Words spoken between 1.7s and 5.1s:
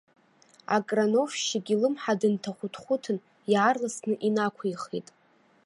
илымҳа дынҭахәыҭхәыҭын, иаарласны инақәихит.